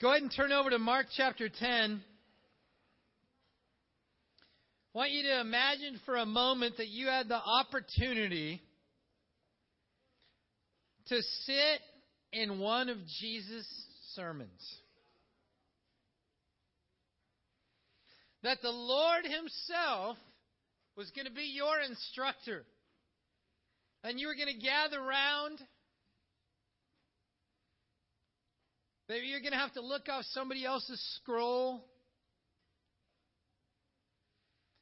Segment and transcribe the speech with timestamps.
[0.00, 2.00] Go ahead and turn over to Mark chapter 10.
[4.94, 8.62] I want you to imagine for a moment that you had the opportunity
[11.08, 11.80] to sit
[12.32, 13.66] in one of Jesus'
[14.14, 14.76] sermons.
[18.44, 20.16] That the Lord Himself
[20.96, 22.64] was going to be your instructor.
[24.04, 25.58] And you were going to gather around
[29.08, 31.82] Maybe you're going to have to look off somebody else's scroll.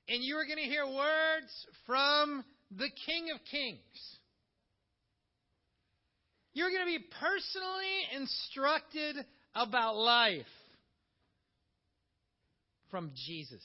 [0.08, 2.44] And you are going to hear words from
[2.76, 3.78] the King of Kings.
[6.54, 9.16] You're going to be personally instructed
[9.54, 10.46] about life
[12.90, 13.62] from Jesus.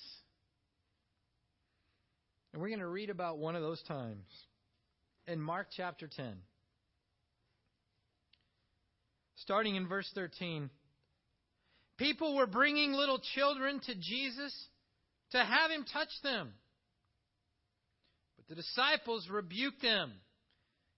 [2.53, 4.25] And we're going to read about one of those times
[5.25, 6.33] in Mark chapter 10
[9.41, 10.69] starting in verse 13.
[11.97, 14.53] People were bringing little children to Jesus
[15.31, 16.51] to have him touch them.
[18.37, 20.11] But the disciples rebuked them.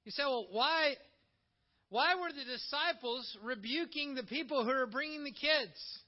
[0.06, 0.95] You say, well, why,
[1.90, 6.00] why were the disciples rebuking the people who are bringing the kids?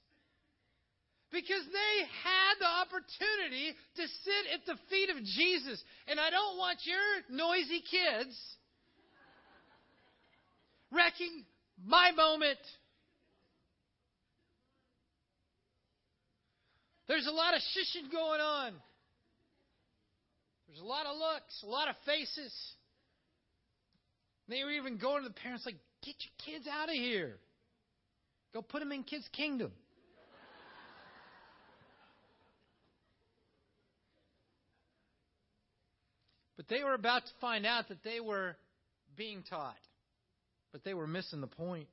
[1.30, 5.82] Because they had the opportunity to sit at the feet of Jesus.
[6.06, 8.38] And I don't want your noisy kids
[10.92, 11.44] wrecking
[11.84, 12.58] my moment.
[17.08, 18.72] There's a lot of shishing going on.
[20.66, 22.52] There's a lot of looks, a lot of faces.
[24.48, 27.36] They were even going to the parents like, get your kids out of here.
[28.52, 29.70] Go put them in kids' kingdom.
[36.56, 38.56] But they were about to find out that they were
[39.16, 39.76] being taught
[40.76, 41.88] but they were missing the point.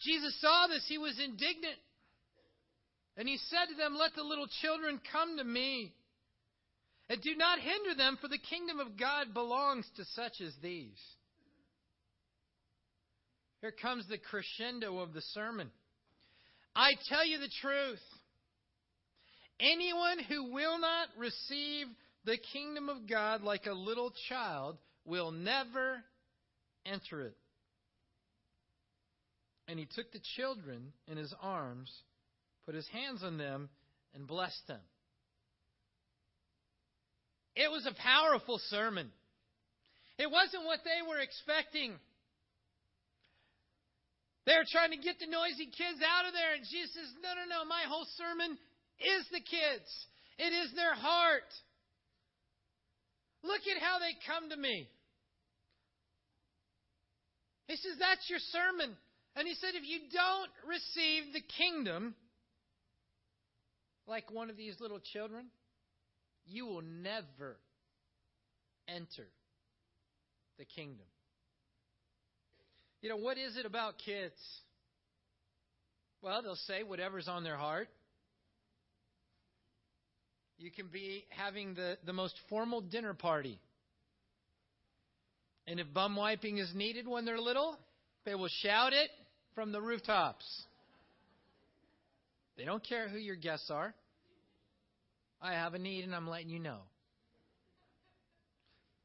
[0.00, 0.84] Jesus saw this.
[0.86, 1.74] He was indignant.
[3.16, 5.92] And he said to them, Let the little children come to me.
[7.10, 11.00] And do not hinder them, for the kingdom of God belongs to such as these.
[13.60, 15.72] Here comes the crescendo of the sermon.
[16.76, 17.98] I tell you the truth.
[19.58, 21.88] Anyone who will not receive
[22.24, 26.04] the kingdom of God like a little child will never
[26.90, 27.36] enter it.
[29.68, 31.90] And he took the children in his arms,
[32.64, 33.68] put his hands on them,
[34.14, 34.80] and blessed them.
[37.56, 39.10] It was a powerful sermon.
[40.18, 41.92] It wasn't what they were expecting.
[44.46, 47.34] They were trying to get the noisy kids out of there, and Jesus says, No,
[47.34, 48.56] no, no, my whole sermon
[49.00, 49.88] is the kids.
[50.38, 51.48] It is their heart.
[53.42, 54.88] Look at how they come to me.
[57.66, 58.96] He says, That's your sermon.
[59.34, 62.14] And he said, If you don't receive the kingdom
[64.06, 65.46] like one of these little children,
[66.46, 67.58] you will never
[68.88, 69.26] enter
[70.58, 71.06] the kingdom.
[73.02, 74.34] You know, what is it about kids?
[76.22, 77.88] Well, they'll say whatever's on their heart.
[80.58, 83.60] You can be having the, the most formal dinner party
[85.66, 87.76] and if bum wiping is needed when they're little,
[88.24, 89.10] they will shout it
[89.54, 90.44] from the rooftops.
[92.56, 93.94] They don't care who your guests are.
[95.40, 96.78] I have a need and I'm letting you know.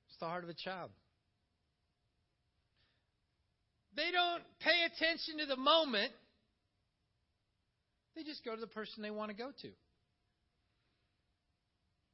[0.10, 0.92] It's the heart of a child.
[3.96, 6.12] They don't pay attention to the moment.
[8.16, 9.68] They just go to the person they want to go to.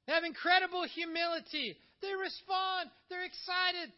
[0.07, 1.77] They have incredible humility.
[2.01, 2.89] They respond.
[3.09, 3.91] They're excited.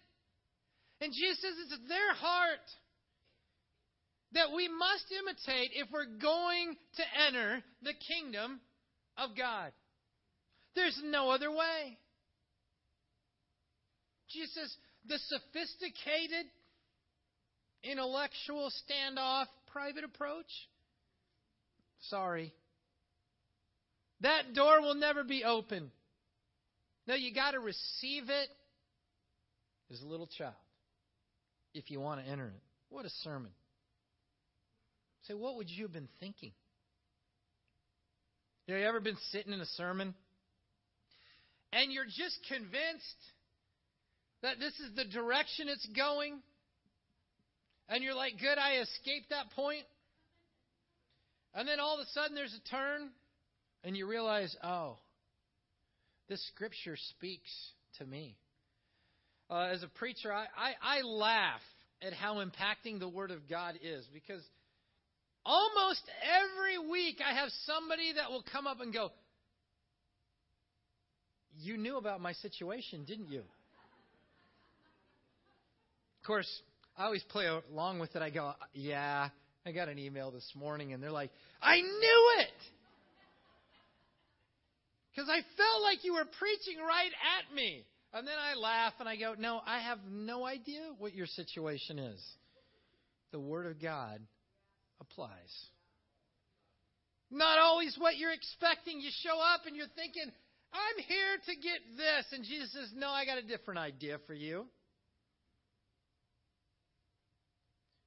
[1.01, 2.59] And Jesus says it's their heart
[4.33, 8.59] that we must imitate if we're going to enter the kingdom
[9.17, 9.71] of God.
[10.75, 11.97] There's no other way.
[14.29, 14.75] Jesus,
[15.07, 16.45] the sophisticated,
[17.83, 20.45] intellectual, standoff, private approach,
[22.09, 22.53] sorry.
[24.21, 25.91] That door will never be open.
[27.07, 28.49] No, you got to receive it
[29.91, 30.53] as a little child
[31.73, 32.61] if you want to enter it.
[32.89, 33.51] What a sermon.
[35.27, 36.51] Say, what would you have been thinking?
[38.67, 40.13] Have you ever been sitting in a sermon
[41.73, 43.21] and you're just convinced
[44.41, 46.39] that this is the direction it's going?
[47.89, 49.83] And you're like, good, I escaped that point.
[51.55, 53.09] And then all of a sudden there's a turn
[53.83, 54.97] and you realize, oh,
[56.27, 57.49] this scripture speaks
[57.97, 58.37] to me
[59.49, 61.61] uh, as a preacher, I, I, I laugh
[62.01, 64.41] at how impacting the Word of God is because
[65.45, 69.11] almost every week I have somebody that will come up and go,
[71.57, 73.39] You knew about my situation, didn't you?
[73.39, 73.45] Of
[76.27, 76.61] course,
[76.97, 78.21] I always play along with it.
[78.21, 79.29] I go, Yeah,
[79.65, 81.31] I got an email this morning, and they're like,
[81.61, 82.53] I knew it!
[85.11, 87.83] Because I felt like you were preaching right at me.
[88.13, 91.99] And then I laugh and I go, No, I have no idea what your situation
[91.99, 92.23] is.
[93.31, 94.19] The Word of God
[94.99, 95.29] applies.
[97.31, 98.99] Not always what you're expecting.
[98.99, 100.31] You show up and you're thinking,
[100.73, 102.25] I'm here to get this.
[102.31, 104.65] And Jesus says, No, I got a different idea for you.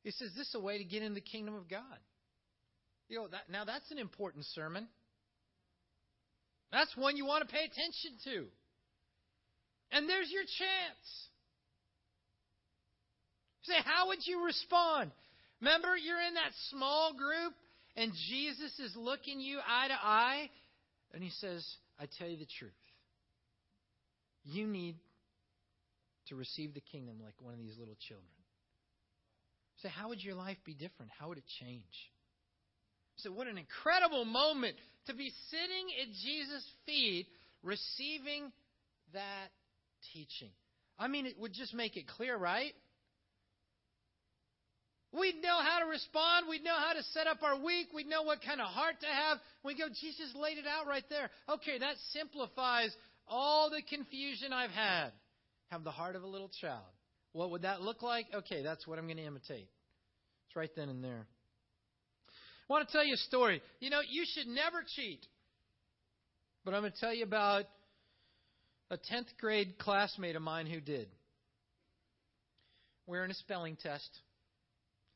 [0.03, 1.99] He says, This is a way to get in the kingdom of God.
[3.09, 4.89] You know, that, now that's an important sermon.
[6.73, 8.47] That's one you want to pay attention to.
[9.93, 11.07] And there's your chance.
[13.65, 15.13] say, how would you respond?
[15.61, 17.53] Remember, you're in that small group,
[17.95, 20.51] and Jesus is looking you eye to eye,
[21.13, 21.65] and he says,
[22.01, 22.73] I tell you the truth.
[24.45, 24.97] You need
[26.29, 28.27] to receive the kingdom like one of these little children.
[29.83, 31.13] Say, how would your life be different?
[31.19, 31.85] How would it change?
[33.17, 37.27] So, what an incredible moment to be sitting at Jesus' feet,
[37.63, 38.51] receiving
[39.13, 39.51] that
[40.13, 40.51] teaching.
[40.99, 42.73] I mean, it would just make it clear, right?
[45.13, 46.47] We'd know how to respond.
[46.49, 47.89] We'd know how to set up our week.
[47.95, 49.39] We'd know what kind of heart to have.
[49.63, 51.29] We go, Jesus laid it out right there.
[51.49, 52.95] Okay, that simplifies
[53.29, 55.11] all the confusion I've had.
[55.71, 56.81] Have the heart of a little child.
[57.33, 58.27] What would that look like?
[58.35, 59.69] Okay, that's what I'm going to imitate.
[60.47, 61.27] It's right then and there.
[62.69, 63.61] I want to tell you a story.
[63.81, 65.27] You know, you should never cheat.
[66.65, 67.65] But I'm going to tell you about
[68.93, 71.09] a 10th grade classmate of mine who did.
[73.07, 74.09] We're in a spelling test.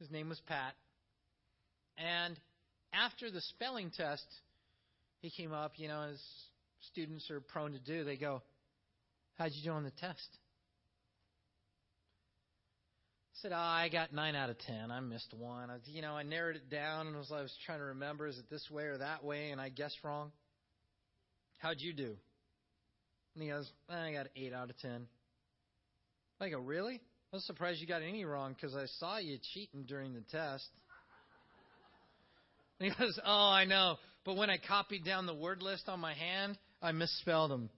[0.01, 0.73] His name was Pat.
[1.99, 2.41] And
[2.95, 4.27] after the spelling test,
[5.21, 6.19] he came up, you know, as
[6.91, 8.03] students are prone to do.
[8.03, 8.43] They go,
[9.37, 10.39] How'd you do on the test?
[13.35, 14.91] I said, oh, I got 9 out of 10.
[14.91, 15.69] I missed one.
[15.69, 18.39] I, you know, I narrowed it down and was, I was trying to remember, is
[18.39, 19.51] it this way or that way?
[19.51, 20.33] And I guessed wrong.
[21.59, 22.17] How'd you do?
[23.37, 25.07] And he goes, eh, I got 8 out of 10.
[26.41, 27.03] I go, really?
[27.33, 30.67] I was surprised you got any wrong because I saw you cheating during the test.
[32.81, 33.97] And he goes, Oh, I know.
[34.25, 37.69] But when I copied down the word list on my hand, I misspelled them.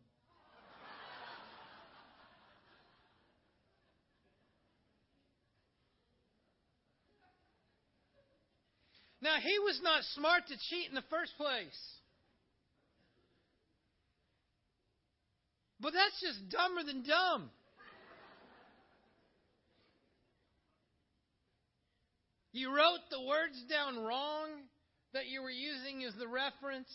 [9.20, 11.97] Now, he was not smart to cheat in the first place.
[15.80, 17.50] But that's just dumber than dumb.
[22.52, 24.48] You wrote the words down wrong
[25.12, 26.88] that you were using as the reference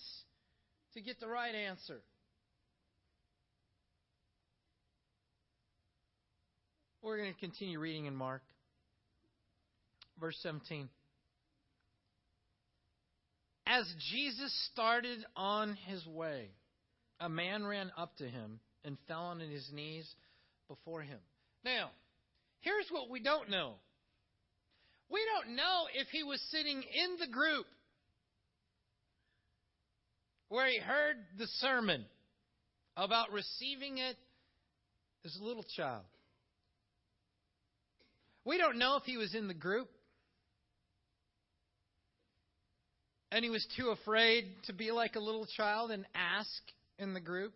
[0.93, 2.01] to get the right answer.
[7.01, 8.41] We're going to continue reading in Mark.
[10.19, 10.89] Verse 17.
[13.65, 16.49] As Jesus started on his way,
[17.19, 20.07] a man ran up to him and fell on his knees
[20.67, 21.19] before him.
[21.63, 21.91] Now,
[22.61, 23.73] here's what we don't know.
[25.09, 27.65] We don't know if he was sitting in the group
[30.49, 32.05] where he heard the sermon
[32.95, 34.15] about receiving it
[35.25, 36.03] as a little child.
[38.45, 39.89] We don't know if he was in the group
[43.31, 46.61] and he was too afraid to be like a little child and ask
[46.99, 47.53] in the group.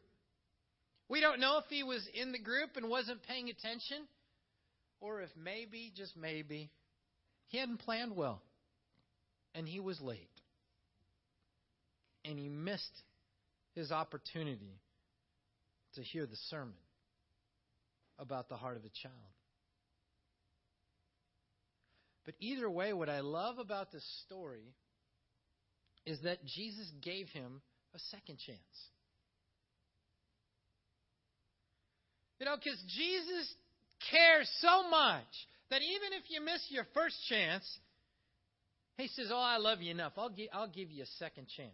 [1.09, 4.07] We don't know if he was in the group and wasn't paying attention,
[4.99, 6.69] or if maybe, just maybe,
[7.47, 8.41] he hadn't planned well
[9.55, 10.29] and he was late.
[12.25, 13.03] And he missed
[13.73, 14.79] his opportunity
[15.95, 16.73] to hear the sermon
[18.19, 19.13] about the heart of a child.
[22.25, 24.73] But either way, what I love about this story
[26.05, 27.61] is that Jesus gave him
[27.95, 28.59] a second chance.
[32.39, 33.53] You know, because Jesus
[34.11, 35.25] cares so much
[35.69, 37.65] that even if you miss your first chance,
[38.97, 40.13] he says, Oh, I love you enough.
[40.17, 41.71] I'll give, I'll give you a second chance.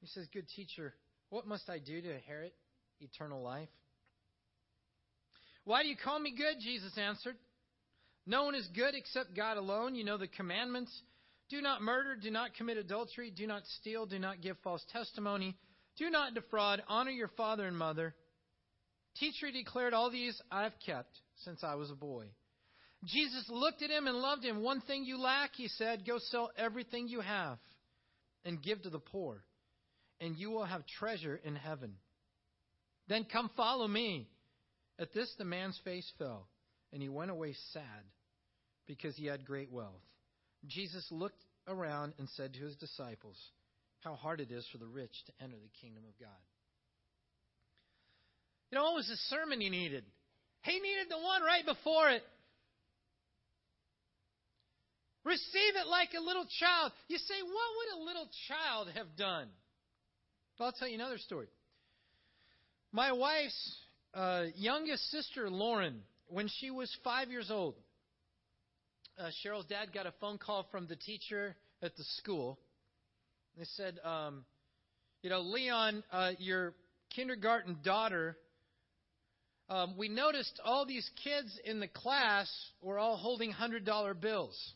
[0.00, 0.94] He says, Good teacher,
[1.30, 2.54] what must I do to inherit
[3.00, 3.68] eternal life?
[5.64, 6.60] Why do you call me good?
[6.60, 7.36] Jesus answered.
[8.26, 9.94] No one is good except God alone.
[9.94, 10.92] You know the commandments.
[11.48, 15.56] Do not murder, do not commit adultery, do not steal, do not give false testimony,
[15.98, 18.14] do not defraud, honor your father and mother.
[19.18, 22.26] Teacher declared, All these I've kept since I was a boy.
[23.04, 24.62] Jesus looked at him and loved him.
[24.62, 27.58] One thing you lack, he said, go sell everything you have
[28.44, 29.42] and give to the poor,
[30.20, 31.94] and you will have treasure in heaven.
[33.08, 34.28] Then come follow me.
[34.98, 36.48] At this, the man's face fell,
[36.92, 38.04] and he went away sad
[38.86, 40.02] because he had great wealth.
[40.66, 43.36] Jesus looked around and said to his disciples,
[44.06, 46.38] How hard it is for the rich to enter the kingdom of God.
[48.70, 50.04] You know, what was the sermon he needed?
[50.62, 52.22] He needed the one right before it.
[55.24, 56.92] Receive it like a little child.
[57.08, 59.48] You say, what would a little child have done?
[60.56, 61.48] Well, I'll tell you another story.
[62.92, 63.76] My wife's
[64.14, 67.74] uh, youngest sister, Lauren, when she was five years old,
[69.18, 72.60] uh, Cheryl's dad got a phone call from the teacher at the school.
[73.56, 74.44] They said, um,
[75.22, 76.74] you know, Leon, uh, your
[77.14, 78.36] kindergarten daughter,
[79.70, 82.50] um, we noticed all these kids in the class
[82.82, 84.72] were all holding $100 bills.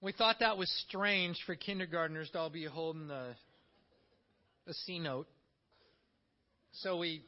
[0.00, 3.34] We thought that was strange for kindergartners to all be holding the,
[4.66, 5.26] a C note.
[6.72, 7.24] So we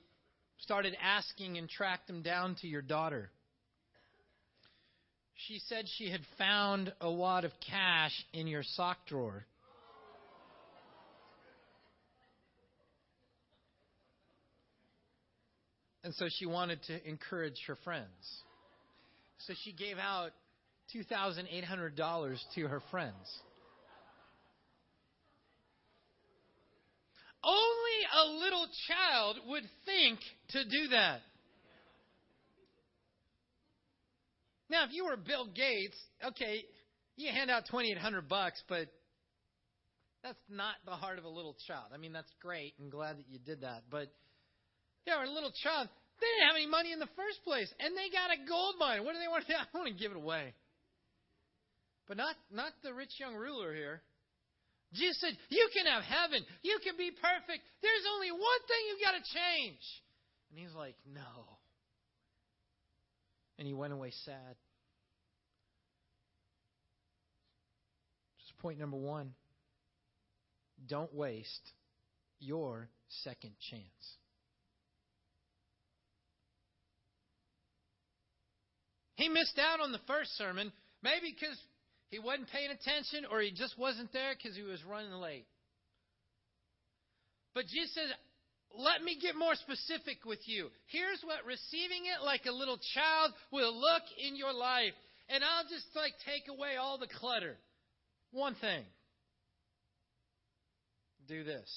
[0.58, 3.30] started asking and tracked them down to your daughter.
[5.36, 9.44] She said she had found a wad of cash in your sock drawer.
[16.02, 18.08] And so she wanted to encourage her friends.
[19.38, 20.30] So she gave out
[20.94, 23.40] $2,800 to her friends.
[27.42, 31.20] Only a little child would think to do that.
[34.68, 36.64] Now, if you were Bill Gates, okay,
[37.16, 38.88] you hand out 2800 bucks, but
[40.22, 41.94] that's not the heart of a little child.
[41.94, 44.10] I mean, that's great and glad that you did that, but
[45.06, 48.10] yeah, a little child, they didn't have any money in the first place, and they
[48.10, 49.04] got a gold mine.
[49.04, 49.58] What do they want to do?
[49.62, 50.52] I want to give it away.
[52.08, 54.02] But not, not the rich young ruler here.
[54.94, 56.42] Jesus said, You can have heaven.
[56.62, 57.62] You can be perfect.
[57.82, 59.82] There's only one thing you've got to change.
[60.50, 61.55] And he's like, No.
[63.58, 64.56] And he went away sad.
[68.38, 69.32] Just point number one
[70.86, 71.72] don't waste
[72.38, 73.82] your second chance.
[79.16, 80.70] He missed out on the first sermon,
[81.02, 81.58] maybe because
[82.10, 85.46] he wasn't paying attention or he just wasn't there because he was running late.
[87.54, 88.10] But Jesus says,
[88.74, 90.68] let me get more specific with you.
[90.86, 94.92] Here's what receiving it like a little child will look in your life.
[95.28, 97.56] And I'll just like take away all the clutter.
[98.32, 98.84] One thing.
[101.26, 101.68] Do this.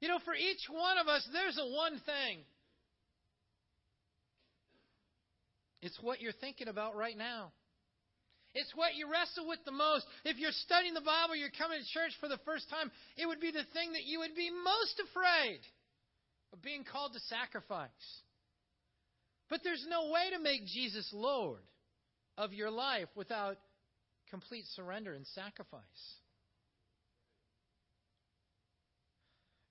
[0.00, 2.38] You know, for each one of us, there's a one thing.
[5.82, 7.52] It's what you're thinking about right now.
[8.56, 10.06] It's what you wrestle with the most.
[10.24, 13.38] If you're studying the Bible, you're coming to church for the first time, it would
[13.38, 15.60] be the thing that you would be most afraid
[16.54, 17.90] of being called to sacrifice.
[19.50, 21.60] But there's no way to make Jesus Lord
[22.38, 23.58] of your life without
[24.30, 25.82] complete surrender and sacrifice.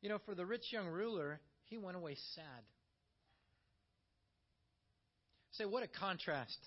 [0.01, 2.63] You know, for the rich young ruler, he went away sad.
[5.53, 6.59] Say, what a contrast.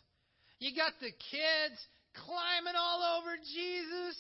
[0.59, 1.79] You got the kids
[2.15, 4.17] climbing all over Jesus,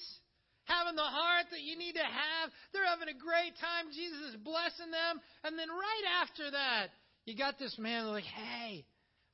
[0.65, 2.51] having the heart that you need to have.
[2.73, 3.93] They're having a great time.
[3.95, 5.21] Jesus is blessing them.
[5.45, 6.89] And then right after that,
[7.25, 8.85] you got this man like, hey,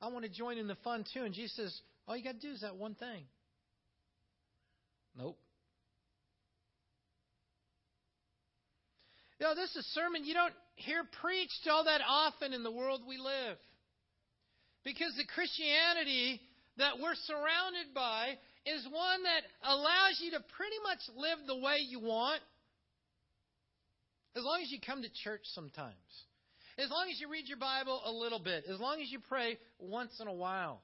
[0.01, 1.23] I want to join in the fun too.
[1.23, 3.23] And Jesus says, all you got to do is that one thing.
[5.17, 5.37] Nope.
[9.39, 12.71] You know, this is a sermon you don't hear preached all that often in the
[12.71, 13.57] world we live.
[14.83, 16.41] Because the Christianity
[16.77, 21.77] that we're surrounded by is one that allows you to pretty much live the way
[21.87, 22.41] you want.
[24.35, 25.93] As long as you come to church sometimes.
[26.77, 28.65] As long as you read your Bible a little bit.
[28.69, 30.81] As long as you pray once in a while.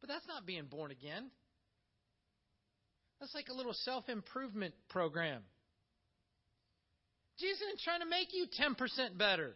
[0.00, 1.30] But that's not being born again.
[3.20, 5.42] That's like a little self improvement program.
[7.38, 9.54] Jesus isn't trying to make you 10% better,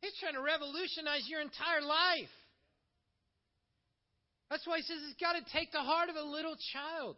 [0.00, 2.30] He's trying to revolutionize your entire life.
[4.50, 7.16] That's why he says it's got to take the heart of a little child.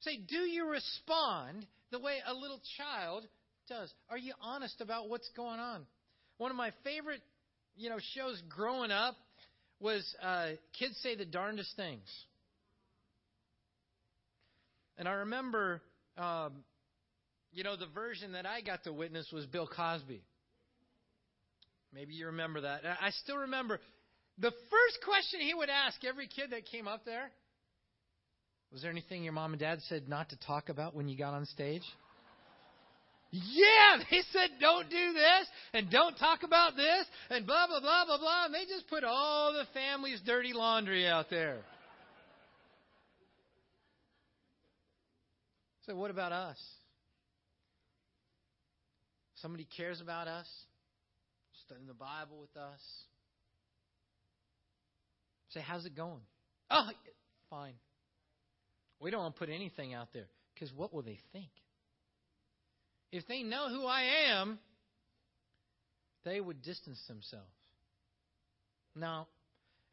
[0.00, 3.24] Say, do you respond the way a little child
[3.68, 3.92] does?
[4.08, 5.84] Are you honest about what's going on?
[6.38, 7.20] One of my favorite,
[7.76, 9.16] you know, shows growing up
[9.80, 12.08] was uh, Kids Say the Darndest Things.
[14.96, 15.82] And I remember,
[16.16, 16.64] um,
[17.52, 20.22] you know, the version that I got to witness was Bill Cosby.
[21.92, 22.82] Maybe you remember that.
[22.84, 23.80] I still remember
[24.38, 27.30] the first question he would ask every kid that came up there
[28.72, 31.34] was there anything your mom and dad said not to talk about when you got
[31.34, 31.82] on stage?
[33.30, 38.04] Yeah, they said don't do this and don't talk about this and blah blah blah
[38.06, 41.58] blah blah and they just put all the family's dirty laundry out there.
[45.86, 46.58] So what about us?
[49.36, 50.46] Somebody cares about us,
[51.64, 52.80] studying the Bible with us.
[55.50, 56.22] Say, how's it going?
[56.70, 56.88] Oh,
[57.50, 57.74] fine.
[59.00, 61.50] We don't want to put anything out there because what will they think?
[63.12, 64.58] If they know who I am,
[66.24, 67.46] they would distance themselves.
[68.94, 69.28] Now,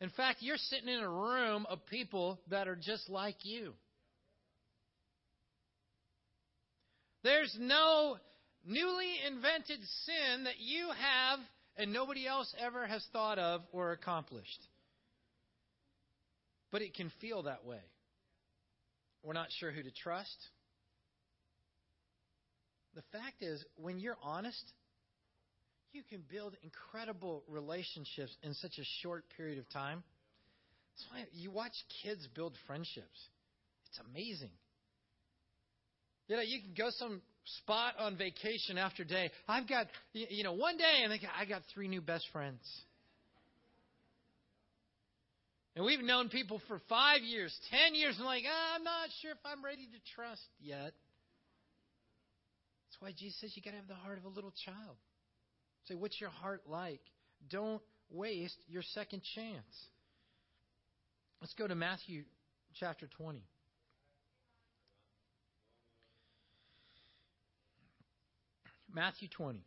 [0.02, 3.74] in fact, you're sitting in a room of people that are just like you.
[7.24, 8.18] There's no
[8.66, 11.40] newly invented sin that you have
[11.78, 14.68] and nobody else ever has thought of or accomplished.
[16.74, 17.80] But it can feel that way.
[19.22, 20.36] We're not sure who to trust.
[22.96, 24.64] The fact is, when you're honest,
[25.92, 30.04] you can build incredible relationships in such a short period of time.
[30.96, 33.30] That's why you watch kids build friendships.
[33.90, 34.52] It's amazing.
[36.28, 37.22] You know, you can go some
[37.62, 39.30] spot on vacation after day.
[39.48, 42.62] I've got, you know, one day and I got three new best friends.
[45.76, 49.32] And we've known people for five years, ten years, and like, ah, I'm not sure
[49.32, 50.94] if I'm ready to trust yet.
[52.86, 54.98] That's why Jesus says you got to have the heart of a little child.
[55.88, 57.02] Say, what's your heart like?
[57.50, 59.88] Don't waste your second chance.
[61.42, 62.24] Let's go to Matthew
[62.76, 63.42] chapter 20.
[68.94, 69.60] Matthew 20.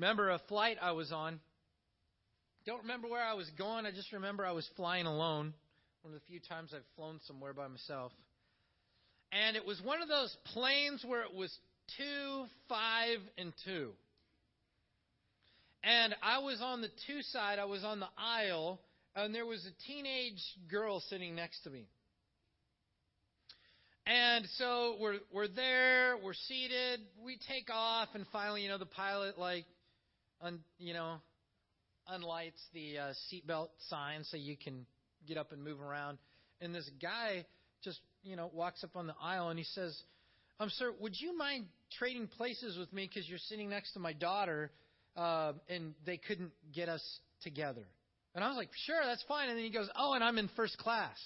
[0.00, 1.40] Remember a flight I was on.
[2.64, 3.84] Don't remember where I was going.
[3.84, 5.52] I just remember I was flying alone.
[6.00, 8.10] One of the few times I've flown somewhere by myself.
[9.30, 11.54] And it was one of those planes where it was
[11.98, 13.90] two, five, and two.
[15.84, 18.80] And I was on the two side, I was on the aisle,
[19.14, 21.84] and there was a teenage girl sitting next to me.
[24.06, 28.86] And so we're we're there, we're seated, we take off, and finally, you know, the
[28.86, 29.66] pilot like
[30.40, 31.16] un, you know,
[32.12, 34.86] unlights the uh, seatbelt sign so you can
[35.26, 36.18] get up and move around.
[36.60, 37.46] And this guy
[37.82, 39.96] just, you know, walks up on the aisle and he says,
[40.58, 41.66] um, sir, would you mind
[41.98, 44.70] trading places with me because you're sitting next to my daughter
[45.16, 47.02] uh, and they couldn't get us
[47.42, 47.86] together?
[48.34, 49.48] And I was like, sure, that's fine.
[49.48, 51.16] And then he goes, oh, and I'm in first class.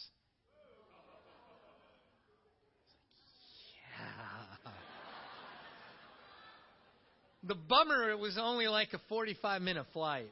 [7.46, 10.30] The bummer, it was only like a 45 minute flight.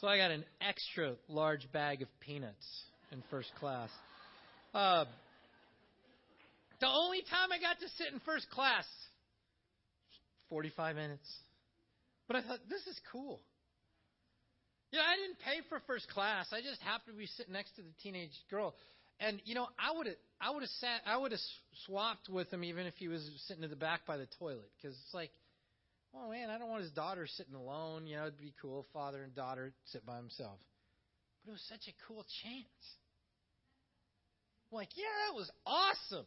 [0.00, 2.66] So I got an extra large bag of peanuts
[3.12, 3.90] in first class.
[4.74, 5.04] Uh,
[6.80, 8.84] the only time I got to sit in first class,
[10.48, 11.28] 45 minutes.
[12.26, 13.40] But I thought, this is cool.
[14.92, 16.46] You know, I didn't pay for first class.
[16.52, 18.74] I just happened to be sitting next to the teenage girl.
[19.20, 21.40] And you know, I would have, I would have sat, I would have
[21.86, 24.96] swapped with him even if he was sitting in the back by the toilet, because
[24.96, 25.30] it's like,
[26.14, 28.06] oh man, I don't want his daughter sitting alone.
[28.06, 30.58] You know, it'd be cool, father and daughter sit by himself.
[31.44, 32.86] But it was such a cool chance.
[34.70, 36.26] I'm like, yeah, that was awesome.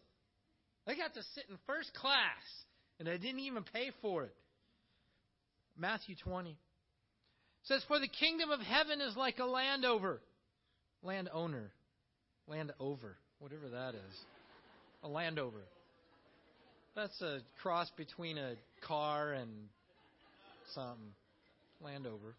[0.88, 2.44] I got to sit in first class,
[3.00, 4.36] and I didn't even pay for it.
[5.78, 6.58] Matthew 20
[7.64, 10.22] says, For the kingdom of heaven is like a landover,
[11.02, 11.72] landowner,
[12.48, 14.16] landover, whatever that is,
[15.04, 15.64] a landover.
[16.96, 18.54] That's a cross between a
[18.88, 19.50] car and
[20.76, 21.14] something.
[21.82, 22.36] Landover.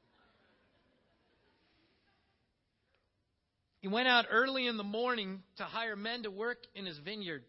[3.80, 7.42] He went out early in the morning to hire men to work in his vineyard.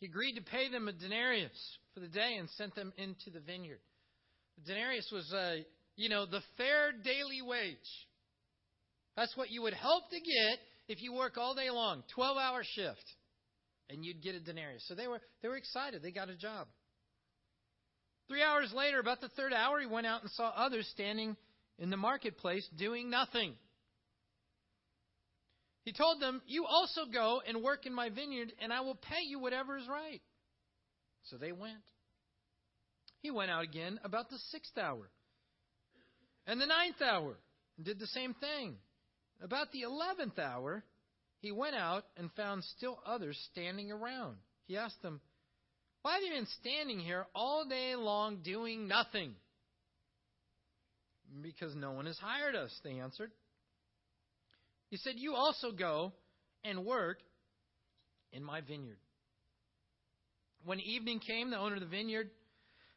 [0.00, 3.40] He agreed to pay them a denarius for the day and sent them into the
[3.40, 3.80] vineyard.
[4.56, 5.56] The denarius was, uh,
[5.96, 7.76] you know, the fair daily wage.
[9.16, 12.62] That's what you would hope to get if you work all day long, 12 hour
[12.64, 13.04] shift
[13.90, 14.84] and you'd get a denarius.
[14.88, 16.02] So they were they were excited.
[16.02, 16.68] They got a job.
[18.28, 21.36] Three hours later, about the third hour, he went out and saw others standing
[21.78, 23.54] in the marketplace doing nothing.
[25.84, 29.22] He told them, You also go and work in my vineyard, and I will pay
[29.24, 30.20] you whatever is right.
[31.30, 31.74] So they went.
[33.20, 35.08] He went out again about the sixth hour
[36.46, 37.36] and the ninth hour
[37.76, 38.76] and did the same thing.
[39.40, 40.82] About the eleventh hour,
[41.46, 44.36] he went out and found still others standing around.
[44.66, 45.20] He asked them,
[46.02, 49.32] Why have you been standing here all day long doing nothing?
[51.40, 53.30] Because no one has hired us, they answered.
[54.90, 56.12] He said, You also go
[56.64, 57.18] and work
[58.32, 58.98] in my vineyard.
[60.64, 62.30] When evening came, the owner of the vineyard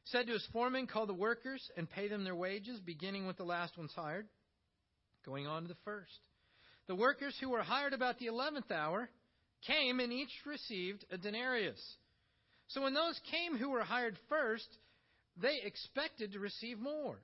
[0.06, 3.44] said to his foreman, Call the workers and pay them their wages, beginning with the
[3.44, 4.26] last ones hired,
[5.24, 6.18] going on to the first.
[6.90, 9.12] The workers who were hired about the eleventh hour
[9.68, 11.80] came and each received a denarius.
[12.70, 14.68] So when those came who were hired first,
[15.38, 17.20] they expected to receive more.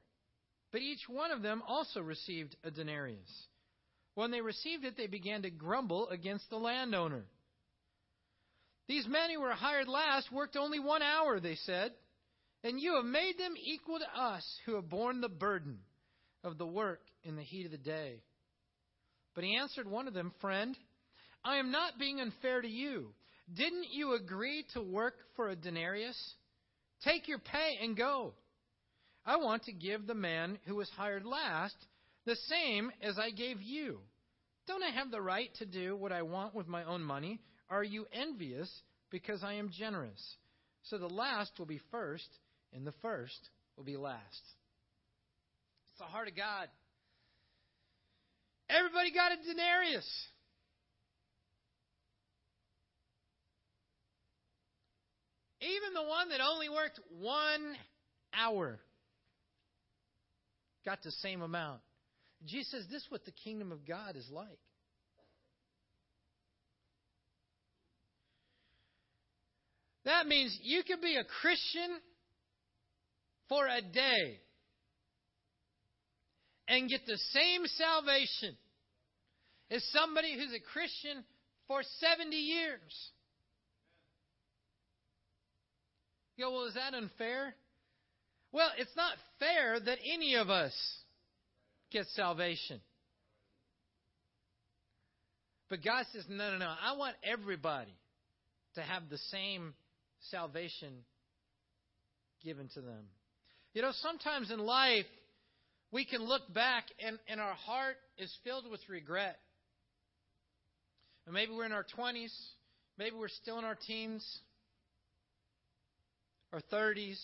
[0.72, 3.48] But each one of them also received a denarius.
[4.14, 7.26] When they received it, they began to grumble against the landowner.
[8.88, 11.92] These men who were hired last worked only one hour, they said,
[12.64, 15.80] and you have made them equal to us who have borne the burden
[16.44, 18.22] of the work in the heat of the day.
[19.36, 20.76] But he answered one of them, Friend,
[21.44, 23.14] I am not being unfair to you.
[23.54, 26.18] Didn't you agree to work for a denarius?
[27.04, 28.34] Take your pay and go.
[29.26, 31.76] I want to give the man who was hired last
[32.26, 34.00] the same as I gave you.
[34.68, 37.40] Don't I have the right to do what I want with my own money?
[37.70, 38.70] Are you envious
[39.12, 40.22] because I am generous?
[40.84, 42.28] So the last will be first,
[42.74, 44.22] and the first will be last.
[45.88, 46.68] It's the heart of God.
[48.70, 50.10] Everybody got a denarius.
[55.62, 57.76] Even the one that only worked one
[58.34, 58.80] hour
[60.86, 61.82] got the same amount.
[62.46, 64.60] Jesus says this is what the kingdom of God is like.
[70.06, 72.00] That means you can be a Christian
[73.50, 74.40] for a day
[76.68, 78.56] and get the same salvation
[79.72, 81.24] as somebody who's a Christian
[81.68, 83.12] for 70 years.
[86.38, 87.56] You go, well, is that unfair?
[88.52, 90.74] Well, it's not fair that any of us
[91.92, 92.80] get salvation.
[95.70, 96.74] But God says, no, no, no.
[96.82, 97.94] I want everybody
[98.76, 99.74] to have the same
[100.30, 100.94] salvation
[102.44, 103.06] given to them.
[103.74, 105.06] You know, sometimes in life,
[105.96, 109.40] we can look back and, and our heart is filled with regret.
[111.26, 112.34] And maybe we're in our 20s,
[112.98, 114.40] maybe we're still in our teens,
[116.52, 117.18] our 30s,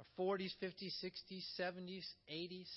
[0.00, 2.68] our 40s, 50s, 60s, 70s, 80s.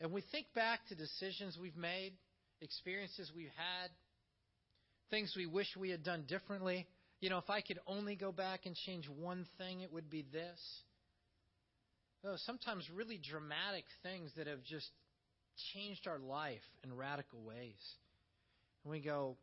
[0.00, 2.12] And we think back to decisions we've made,
[2.60, 3.90] experiences we've had,
[5.10, 6.86] things we wish we had done differently.
[7.20, 10.24] You know, if I could only go back and change one thing, it would be
[10.32, 10.60] this.
[12.24, 14.88] Oh, sometimes really dramatic things that have just
[15.74, 17.80] changed our life in radical ways.
[18.84, 19.36] And we go,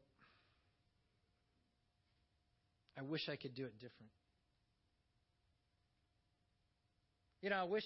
[2.98, 4.12] I wish I could do it different.
[7.42, 7.86] You know, I wish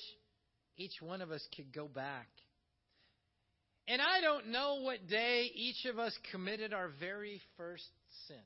[0.78, 2.28] each one of us could go back.
[3.88, 7.84] And I don't know what day each of us committed our very first
[8.28, 8.38] sin.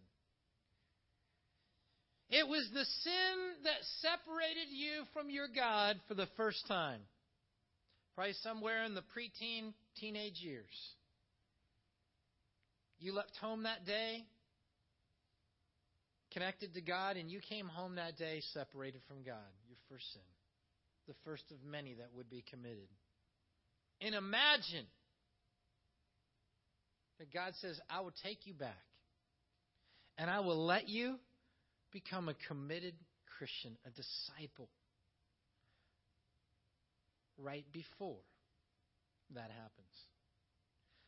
[2.29, 6.99] It was the sin that separated you from your God for the first time.
[8.15, 10.65] Probably somewhere in the preteen, teenage years.
[12.99, 14.25] You left home that day,
[16.33, 19.35] connected to God, and you came home that day separated from God.
[19.69, 20.21] Your first sin.
[21.07, 22.89] The first of many that would be committed.
[24.01, 24.85] And imagine
[27.19, 28.75] that God says, I will take you back
[30.17, 31.15] and I will let you
[31.91, 32.95] become a committed
[33.37, 34.69] Christian, a disciple,
[37.37, 38.19] right before
[39.33, 39.95] that happens.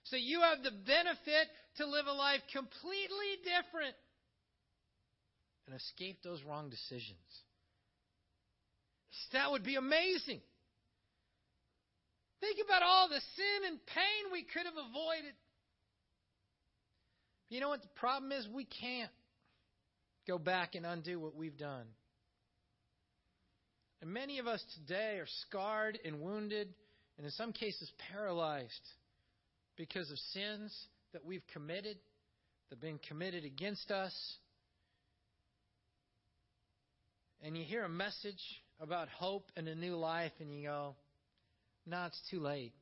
[0.04, 3.96] So you have the benefit to live a life completely different
[5.68, 7.18] and escape those wrong decisions.
[9.34, 10.42] That would be amazing.
[12.40, 15.36] Think about all the sin and pain we could have avoided.
[17.50, 18.48] You know what the problem is?
[18.48, 19.12] We can't
[20.30, 21.86] go back and undo what we've done.
[24.02, 26.70] And many of us today are scarred and wounded,
[27.18, 28.88] and in some cases paralyzed
[29.76, 30.74] because of sins
[31.14, 31.98] that we've committed,
[32.70, 34.14] that have been committed against us.
[37.42, 38.42] And you hear a message
[38.80, 40.96] about hope and a new life, and you go,
[41.88, 42.74] No, it's too late.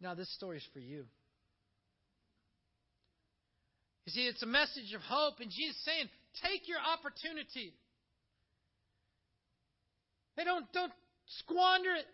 [0.00, 1.04] Now, this story's for you.
[4.06, 6.08] You see, it's a message of hope, and Jesus saying,
[6.42, 7.74] take your opportunity.
[10.36, 10.92] They don't don't
[11.42, 12.06] squander it.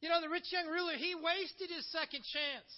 [0.00, 2.72] You know, the rich young ruler, he wasted his second chance.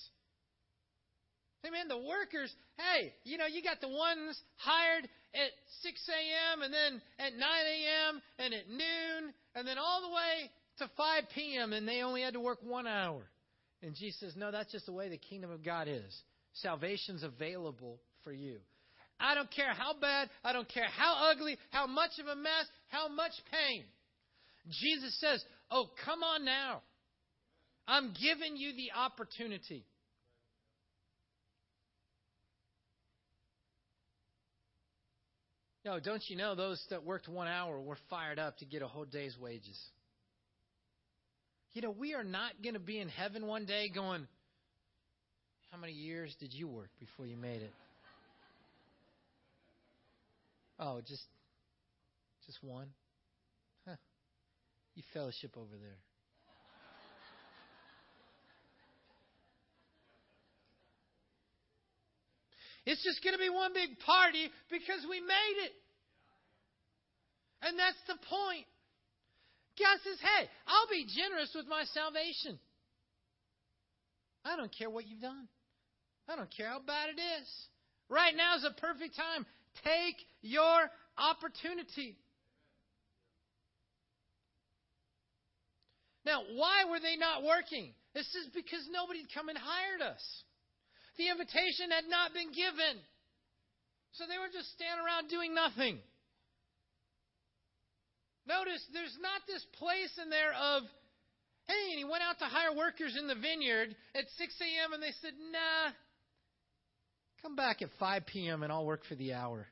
[1.67, 1.89] Amen.
[1.89, 5.51] The workers, hey, you know, you got the ones hired at
[5.83, 6.63] 6 a.m.
[6.63, 8.23] and then at 9 a.m.
[8.39, 11.73] and at noon and then all the way to 5 p.m.
[11.73, 13.23] and they only had to work one hour.
[13.83, 16.23] And Jesus says, no, that's just the way the kingdom of God is.
[16.55, 18.57] Salvation's available for you.
[19.21, 22.67] I don't care how bad, I don't care how ugly, how much of a mess,
[22.89, 23.85] how much pain.
[24.83, 26.83] Jesus says, oh, come on now.
[27.87, 29.87] I'm giving you the opportunity.
[35.85, 38.89] No, don't you know those that worked one hour were fired up to get a
[38.89, 39.81] whole day's wages?
[41.75, 44.27] You know, we are not going to be in heaven one day going,
[45.71, 47.73] How many years did you work before you made it?
[50.79, 51.25] Oh, just
[52.47, 52.89] just one?
[53.87, 53.97] Huh.
[54.95, 55.99] You fellowship over there.
[62.87, 65.75] It's just going to be one big party because we made it.
[67.63, 68.65] And that's the point.
[69.77, 72.61] God says, hey, I'll be generous with my salvation.
[74.45, 75.49] I don't care what you've done.
[76.29, 77.49] I don't care how bad it is.
[78.09, 79.45] Right now is a perfect time.
[79.85, 82.17] Take your opportunity.
[86.25, 87.95] Now, why were they not working?
[88.13, 90.23] This is because nobody had come and hired us.
[91.19, 92.99] The invitation had not been given.
[94.19, 96.03] So they were just standing around doing nothing.
[98.49, 100.83] Notice there's not this place in there of,
[101.67, 104.95] hey, and he went out to hire workers in the vineyard at 6 a.m.
[104.95, 105.95] and they said, nah,
[107.43, 108.63] come back at 5 p.m.
[108.63, 109.67] and I'll work for the hour.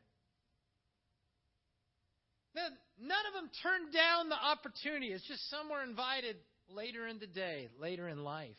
[2.54, 5.08] None of them turned down the opportunity.
[5.08, 6.36] It's just some were invited
[6.68, 8.56] later in the day, later in life.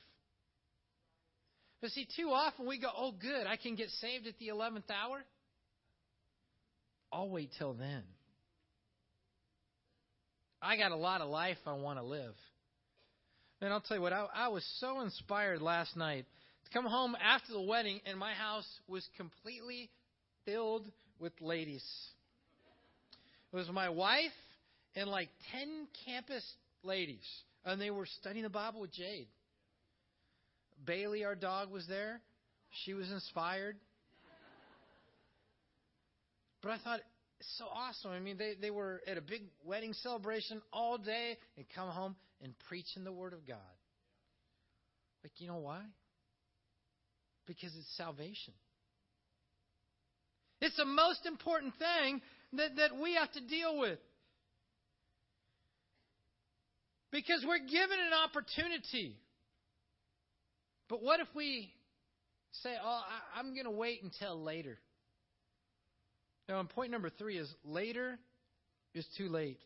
[1.81, 4.89] But see, too often we go, oh, good, I can get saved at the 11th
[4.89, 5.23] hour.
[7.11, 8.03] I'll wait till then.
[10.61, 12.33] I got a lot of life I want to live.
[13.61, 16.25] And I'll tell you what, I, I was so inspired last night
[16.65, 19.89] to come home after the wedding, and my house was completely
[20.45, 21.83] filled with ladies.
[23.53, 24.31] It was my wife
[24.95, 26.43] and like 10 campus
[26.83, 27.25] ladies,
[27.63, 29.27] and they were studying the Bible with Jade.
[30.85, 32.21] Bailey, our dog, was there.
[32.83, 33.77] She was inspired.
[36.61, 36.99] But I thought,
[37.39, 38.11] it's so awesome.
[38.11, 42.15] I mean, they, they were at a big wedding celebration all day and come home
[42.41, 43.57] and preaching the Word of God.
[45.23, 45.81] Like, you know why?
[47.45, 48.53] Because it's salvation.
[50.61, 52.21] It's the most important thing
[52.53, 53.99] that, that we have to deal with.
[57.11, 59.15] Because we're given an opportunity.
[60.89, 61.71] But what if we
[62.63, 64.77] say, oh, I, I'm going to wait until later?
[66.47, 68.17] Now, and point number three is later
[68.93, 69.59] is too late.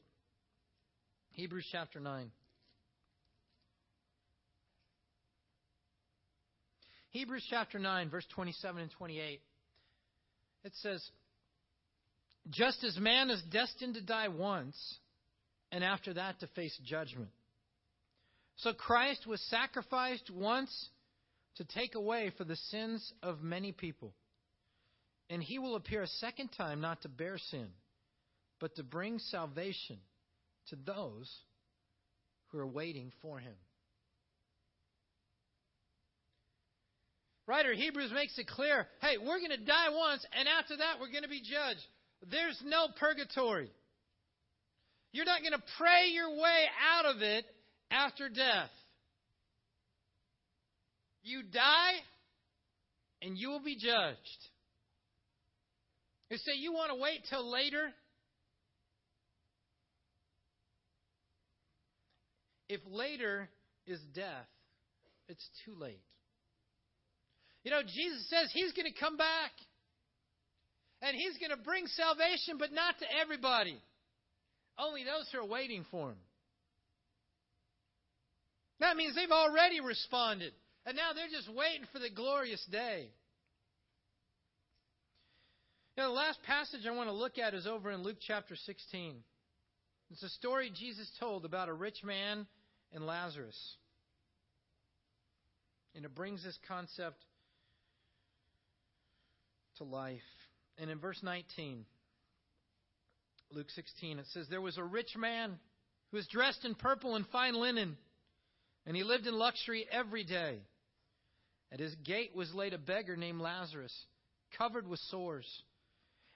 [1.32, 2.32] Hebrews chapter 9.
[7.12, 9.42] Hebrews chapter 9, verse 27 and 28.
[10.64, 11.04] It says,
[12.50, 14.78] Just as man is destined to die once,
[15.72, 17.30] and after that to face judgment.
[18.58, 20.90] So Christ was sacrificed once
[21.56, 24.14] to take away for the sins of many people.
[25.30, 27.68] And he will appear a second time not to bear sin,
[28.60, 29.98] but to bring salvation
[30.70, 31.32] to those
[32.48, 33.54] who are waiting for him.
[37.50, 41.10] Writer Hebrews makes it clear hey, we're going to die once, and after that, we're
[41.10, 41.82] going to be judged.
[42.30, 43.72] There's no purgatory.
[45.14, 47.46] You're not going to pray your way out of it
[47.90, 48.70] after death.
[51.24, 51.94] You die,
[53.24, 54.20] and you will be judged.
[56.30, 57.90] You say you want to wait till later?
[62.70, 63.50] If later
[63.88, 64.46] is death,
[65.28, 66.04] it's too late.
[67.64, 69.52] You know, Jesus says he's going to come back.
[71.02, 73.78] And he's going to bring salvation, but not to everybody.
[74.78, 76.18] Only those who are waiting for him.
[78.80, 80.54] That means they've already responded.
[80.86, 83.10] And now they're just waiting for the glorious day.
[85.98, 89.16] Now, the last passage I want to look at is over in Luke chapter 16.
[90.12, 92.48] It's a story Jesus told about a rich man
[92.94, 93.58] and Lazarus.
[95.94, 97.18] And it brings this concept
[99.80, 100.22] to life.
[100.78, 101.86] And in verse 19,
[103.52, 105.58] Luke 16, it says, There was a rich man
[106.12, 107.98] who was dressed in purple and fine linen,
[108.86, 110.60] and he lived in luxury every day.
[111.72, 113.94] At his gate was laid a beggar named Lazarus,
[114.58, 115.48] covered with sores.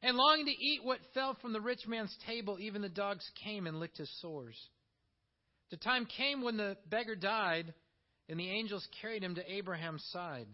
[0.01, 3.67] And longing to eat what fell from the rich man's table, even the dogs came
[3.67, 4.57] and licked his sores.
[5.71, 7.73] The time came when the beggar died,
[8.29, 10.47] and the angels carried him to Abraham's side.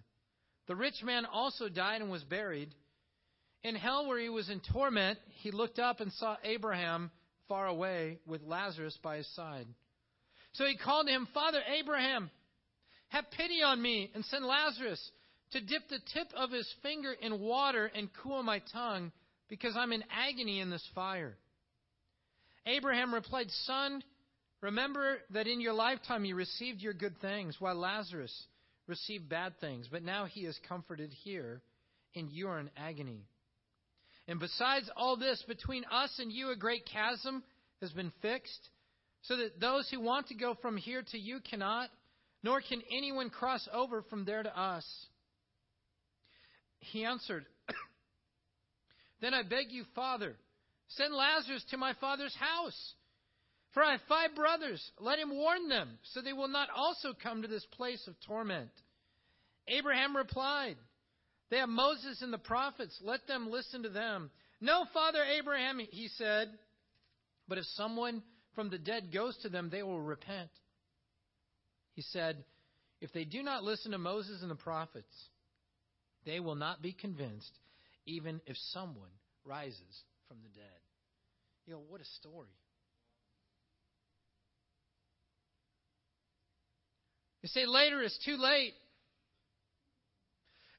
[0.68, 2.74] The rich man also died and was buried.
[3.64, 7.12] In hell, where he was in torment, he looked up and saw Abraham
[7.48, 9.68] far away with Lazarus by his side.
[10.54, 12.30] So he called to him, Father Abraham,
[13.10, 15.12] have pity on me and send Lazarus
[15.52, 19.12] to dip the tip of his finger in water and cool my tongue,
[19.50, 21.36] because I'm in agony in this fire.
[22.66, 24.04] Abraham replied, Son,
[24.62, 28.46] remember that in your lifetime you received your good things, while Lazarus
[28.88, 31.62] received bad things, but now he is comforted here,
[32.16, 33.26] and you are in agony.
[34.30, 37.44] And besides all this, between us and you a great chasm
[37.82, 38.70] has been fixed,
[39.24, 41.90] so that those who want to go from here to you cannot,
[42.44, 44.86] nor can anyone cross over from there to us.
[46.78, 47.48] He answered,
[49.22, 50.36] Then I beg you, Father,
[50.90, 52.94] send Lazarus to my father's house.
[53.74, 54.92] For I have five brothers.
[55.00, 58.70] Let him warn them, so they will not also come to this place of torment.
[59.68, 60.76] Abraham replied,
[61.50, 62.98] They have Moses and the prophets.
[63.04, 64.30] Let them listen to them.
[64.62, 66.50] No, Father Abraham, he said,
[67.48, 68.22] but if someone
[68.56, 70.50] from the dead goes to them, they will repent.
[71.94, 72.44] He said,
[73.02, 75.14] If they do not listen to Moses and the prophets,
[76.26, 77.52] they will not be convinced,
[78.06, 79.10] even if someone
[79.46, 80.80] rises from the dead.
[81.66, 82.50] You know, what a story.
[87.42, 88.74] You say later is too late.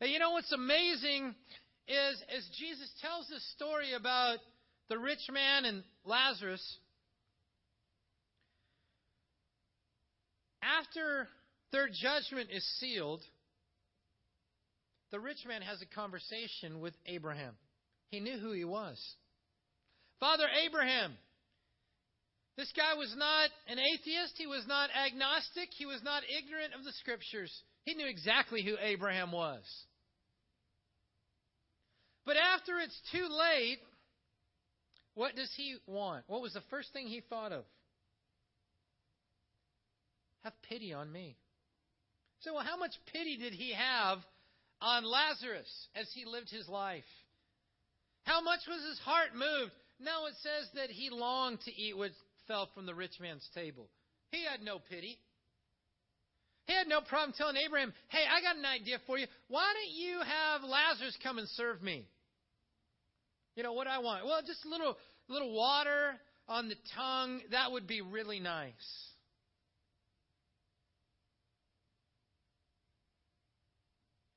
[0.01, 1.35] And you know what's amazing
[1.87, 4.39] is as Jesus tells this story about
[4.89, 6.79] the rich man and Lazarus,
[10.63, 11.29] After
[11.73, 13.23] their judgment is sealed,
[15.11, 17.55] the rich man has a conversation with Abraham.
[18.11, 18.99] He knew who he was.
[20.19, 21.17] Father Abraham.
[22.57, 24.35] This guy was not an atheist.
[24.37, 25.71] He was not agnostic.
[25.79, 27.53] He was not ignorant of the scriptures.
[27.85, 29.63] He knew exactly who Abraham was.
[32.27, 33.79] But after it's too late,
[35.15, 36.25] what does he want?
[36.27, 37.65] What was the first thing he thought of?
[40.45, 41.37] Have pity on me.
[42.41, 44.19] So, well, how much pity did he have
[44.81, 47.05] on Lazarus as he lived his life?
[48.25, 49.73] How much was his heart moved?
[49.99, 52.13] No, it says that he longed to eat what
[52.47, 53.89] fell from the rich man's table.
[54.31, 55.19] He had no pity.
[56.71, 59.27] He had no problem telling Abraham, hey, I got an idea for you.
[59.49, 62.07] Why don't you have Lazarus come and serve me?
[63.57, 64.25] You know what I want?
[64.25, 66.13] Well, just a little little water
[66.47, 67.41] on the tongue.
[67.51, 68.71] That would be really nice.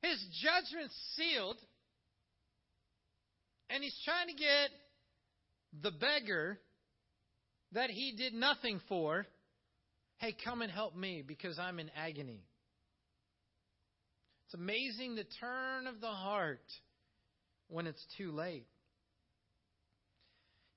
[0.01, 1.57] His judgment's sealed,
[3.69, 4.71] and he's trying to get
[5.83, 6.57] the beggar
[7.73, 9.27] that he did nothing for,
[10.23, 12.45] hey, come and help me because I'm in agony.
[14.45, 16.63] It's amazing the turn of the heart
[17.67, 18.65] when it's too late.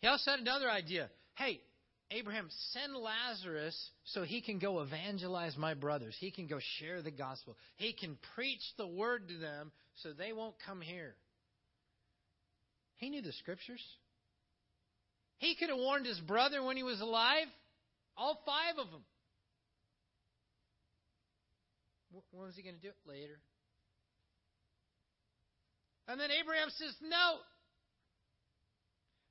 [0.00, 1.10] He also had another idea.
[1.36, 1.60] Hey,
[2.10, 6.16] Abraham, send Lazarus so he can go evangelize my brothers.
[6.18, 7.56] He can go share the gospel.
[7.76, 9.70] He can preach the word to them
[10.02, 11.14] so they won't come here.
[12.96, 13.82] He knew the scriptures.
[15.38, 17.46] He could have warned his brother when he was alive,
[18.16, 19.02] all five of them.
[22.30, 23.08] When was he going to do it?
[23.08, 23.38] Later.
[26.08, 27.38] And then Abraham says, No.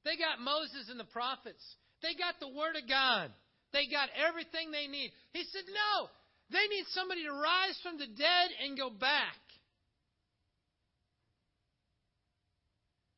[0.03, 1.63] They got Moses and the prophets.
[2.01, 3.31] They got the Word of God.
[3.73, 5.11] They got everything they need.
[5.33, 6.07] He said, No,
[6.51, 9.39] they need somebody to rise from the dead and go back.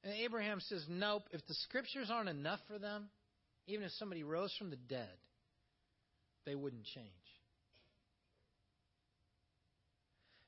[0.03, 3.09] And Abraham says, Nope, if the scriptures aren't enough for them,
[3.67, 5.17] even if somebody rose from the dead,
[6.45, 7.11] they wouldn't change.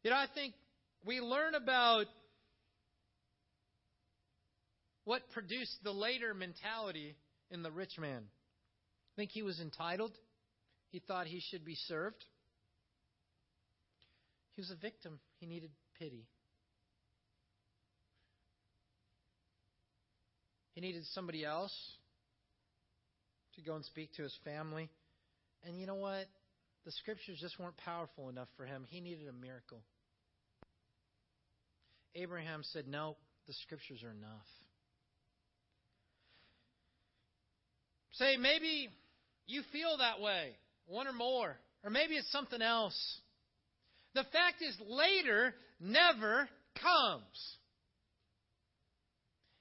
[0.03, 0.53] You know, I think
[1.05, 2.05] we learn about
[5.03, 7.15] what produced the later mentality
[7.51, 8.21] in the rich man.
[8.23, 10.11] I think he was entitled?
[10.91, 12.23] He thought he should be served?
[14.55, 15.19] He was a victim.
[15.39, 16.27] He needed pity.
[20.75, 21.73] He needed somebody else
[23.55, 24.89] to go and speak to his family.
[25.65, 26.25] And you know what?
[26.85, 28.85] The scriptures just weren't powerful enough for him.
[28.89, 29.81] He needed a miracle.
[32.15, 33.15] Abraham said, No,
[33.47, 34.47] the scriptures are enough.
[38.13, 38.89] Say, maybe
[39.47, 40.55] you feel that way,
[40.87, 43.21] one or more, or maybe it's something else.
[44.15, 46.49] The fact is, later, never
[46.81, 47.57] comes.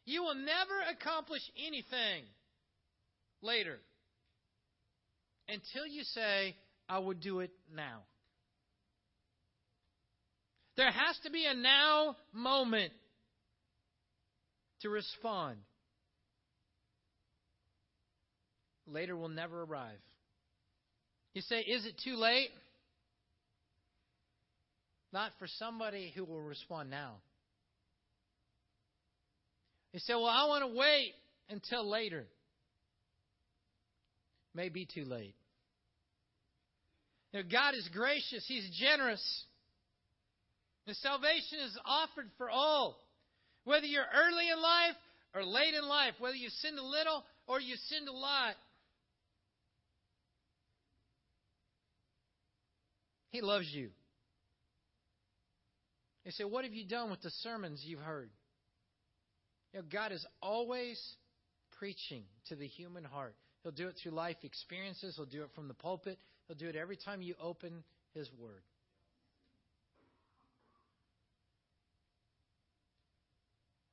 [0.07, 2.25] You will never accomplish anything
[3.43, 3.79] later
[5.49, 6.57] until you say,
[6.89, 8.01] I would do it now.
[10.77, 12.93] There has to be a now moment
[14.83, 15.57] to respond.
[18.87, 19.99] Later will never arrive.
[21.35, 22.51] You say, Is it too late?
[25.13, 27.17] Not for somebody who will respond now.
[29.93, 31.15] You say, Well, I want to wait
[31.51, 32.27] until later.
[34.55, 35.35] May be too late.
[37.33, 39.23] You know, God is gracious, He's generous.
[40.87, 42.99] The salvation is offered for all.
[43.65, 44.97] Whether you're early in life
[45.35, 48.55] or late in life, whether you sinned a little or you sinned a lot.
[53.31, 53.91] He loves you.
[56.25, 58.31] They say, What have you done with the sermons you've heard?
[59.75, 60.99] You know, God is always
[61.79, 63.35] preaching to the human heart.
[63.63, 66.19] He'll do it through life experiences, He'll do it from the pulpit,
[66.49, 67.85] He'll do it every time you open
[68.15, 68.63] His Word.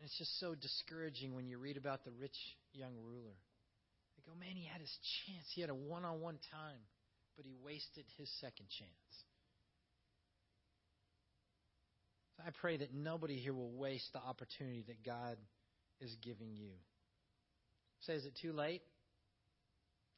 [0.06, 2.38] It's just so discouraging when you read about the rich
[2.74, 3.34] young ruler.
[4.16, 4.96] They go, man, he had his
[5.26, 5.46] chance.
[5.54, 6.80] He had a one on one time,
[7.36, 8.92] but he wasted his second chance.
[12.38, 15.38] So I pray that nobody here will waste the opportunity that God
[16.00, 16.72] is giving you.
[18.02, 18.84] Say, is it too late?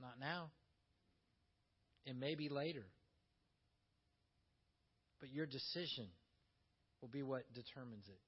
[0.01, 0.51] Not now.
[2.07, 2.85] It maybe later.
[5.19, 6.05] But your decision
[7.01, 8.19] will be what determines it.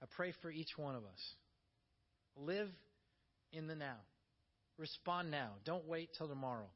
[0.00, 1.34] I pray for each one of us.
[2.36, 2.68] Live
[3.52, 3.96] in the now.
[4.78, 5.50] Respond now.
[5.64, 6.68] Don't wait till tomorrow.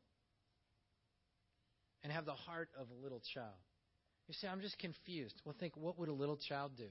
[2.02, 3.54] And have the heart of a little child.
[4.26, 5.40] You say, I'm just confused.
[5.44, 6.88] Well, think, what would a little child do?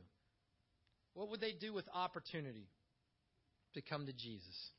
[1.16, 2.70] What would they do with opportunity
[3.74, 4.72] to come to Jesus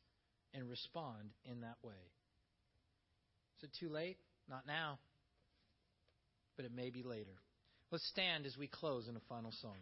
[0.55, 1.93] and respond in that way?
[3.59, 4.17] Is it too late?
[4.49, 4.99] Not now.
[6.57, 7.35] But it may be later.
[7.91, 9.77] Let's stand as we close in a final song.